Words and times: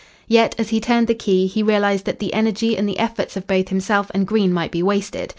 Yet, 0.27 0.55
as 0.57 0.69
he 0.69 0.79
turned 0.79 1.05
the 1.05 1.13
key, 1.13 1.45
he 1.45 1.61
realised 1.61 2.05
that 2.05 2.17
the 2.17 2.33
energy 2.33 2.75
and 2.75 2.89
the 2.89 2.97
efforts 2.97 3.37
of 3.37 3.45
both 3.45 3.69
himself 3.69 4.09
and 4.15 4.25
Green 4.25 4.51
might 4.51 4.71
be 4.71 4.81
wasted. 4.81 5.29